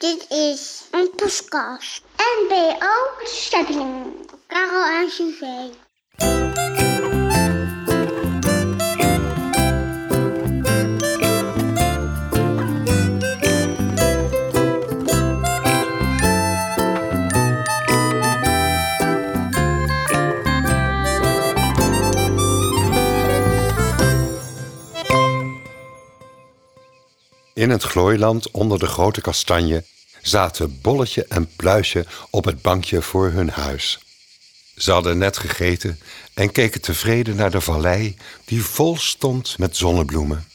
[0.00, 2.02] Dit is een podcast.
[2.16, 4.14] NBO Stepping.
[4.46, 6.69] Karel en Suzee.
[27.60, 29.84] In het glooiland onder de grote kastanje
[30.22, 33.98] zaten Bolletje en Pluisje op het bankje voor hun huis.
[34.76, 36.00] Ze hadden net gegeten
[36.34, 40.48] en keken tevreden naar de vallei die vol stond met zonnebloemen.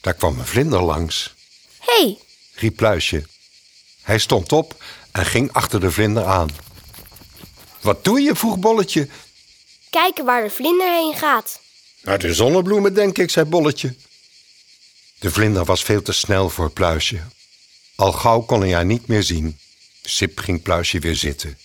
[0.00, 1.34] Daar kwam een vlinder langs,
[1.78, 2.18] Hé, hey,
[2.54, 3.24] riep Pluisje.
[4.02, 6.50] Hij stond op en ging achter de vlinder aan.
[7.80, 8.36] Wat doe je?
[8.36, 9.08] vroeg Bolletje.
[9.90, 11.60] kijken waar de vlinder heen gaat.
[12.02, 13.94] Naar de zonnebloemen, denk ik, zei Bolletje.
[15.22, 17.20] De vlinder was veel te snel voor Pluisje.
[17.96, 19.58] Al gauw kon hij haar niet meer zien.
[20.02, 21.58] Sip ging Pluisje weer zitten.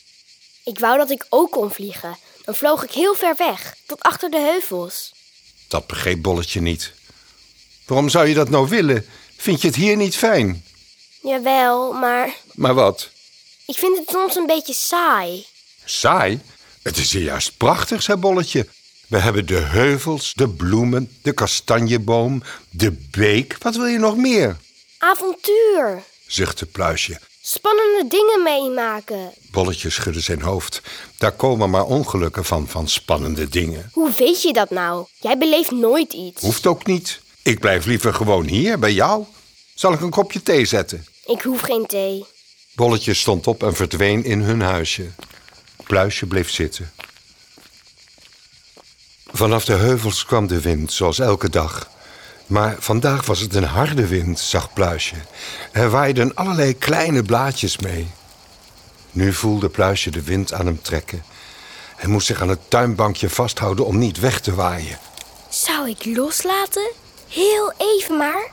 [0.63, 2.17] Ik wou dat ik ook kon vliegen.
[2.45, 5.13] Dan vloog ik heel ver weg, tot achter de heuvels.
[5.67, 6.93] Dat begreep Bolletje niet.
[7.85, 9.05] Waarom zou je dat nou willen?
[9.37, 10.65] Vind je het hier niet fijn?
[11.21, 13.09] Jawel, maar Maar wat?
[13.65, 15.45] ik vind het soms een beetje saai.
[15.85, 16.41] Saai?
[16.81, 18.67] Het is hier juist prachtig, zei Bolletje.
[19.07, 23.55] We hebben de heuvels, de bloemen, de kastanjeboom, de beek.
[23.59, 24.57] Wat wil je nog meer?
[24.97, 26.03] Avontuur.
[26.27, 27.19] zuchtte Pluisje.
[27.41, 29.31] Spannende dingen meemaken.
[29.51, 30.81] Bolletje schudde zijn hoofd.
[31.17, 33.89] Daar komen maar ongelukken van, van spannende dingen.
[33.93, 35.05] Hoe weet je dat nou?
[35.19, 36.41] Jij beleeft nooit iets.
[36.41, 37.19] Hoeft ook niet.
[37.43, 39.25] Ik blijf liever gewoon hier, bij jou.
[39.73, 41.05] Zal ik een kopje thee zetten?
[41.25, 42.25] Ik hoef geen thee.
[42.75, 45.09] Bolletje stond op en verdween in hun huisje.
[45.83, 46.91] Pluisje bleef zitten.
[49.31, 51.89] Vanaf de heuvels kwam de wind, zoals elke dag.
[52.45, 55.15] Maar vandaag was het een harde wind, zag Pluisje.
[55.71, 58.07] Er waaiden allerlei kleine blaadjes mee.
[59.11, 61.23] Nu voelde Pluisje de wind aan hem trekken.
[61.95, 64.99] Hij moest zich aan het tuinbankje vasthouden om niet weg te waaien.
[65.49, 66.91] Zou ik loslaten?
[67.27, 68.51] Heel even maar.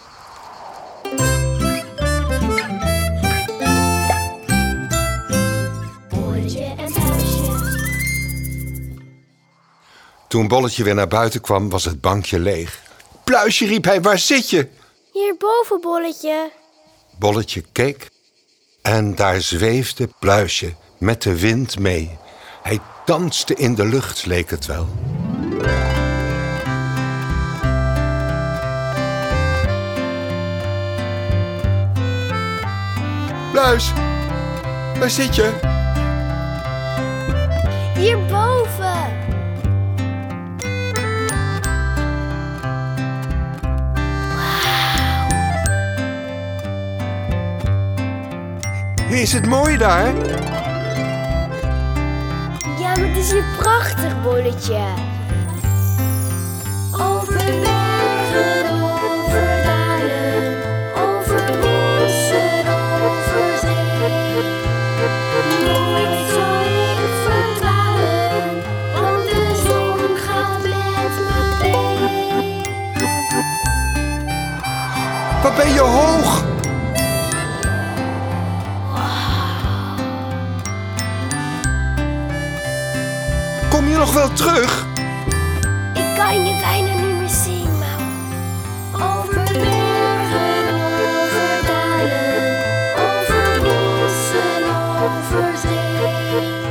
[10.35, 12.81] Toen Bolletje weer naar buiten kwam, was het bankje leeg.
[13.25, 14.69] Pluisje, riep hij, waar zit je?
[15.13, 16.51] Hierboven, bolletje.
[17.19, 18.11] Bolletje keek
[18.83, 22.19] en daar zweefde Pluisje met de wind mee.
[22.63, 24.89] Hij danste in de lucht, leek het wel.
[33.53, 33.93] Pluis,
[34.99, 35.53] waar zit je?
[37.95, 39.24] Hierboven.
[49.15, 50.15] Is het mooi daar?
[52.79, 54.85] Ja, maar het is hier prachtig, bolletje.
[56.93, 58.64] Over bergen,
[84.15, 84.87] wel terug?
[85.95, 87.99] Ik kan je bijna niet meer zien, maar...
[88.93, 92.59] Over bergen, over dalen,
[92.97, 94.65] over bossen,
[95.03, 96.63] over zee.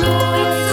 [0.00, 0.71] Nooit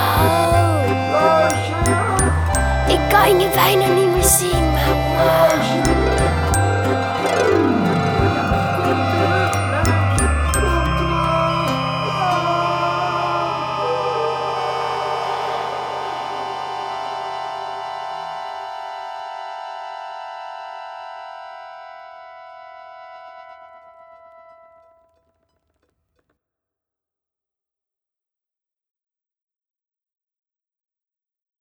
[2.89, 4.12] Ik kan je bijna niet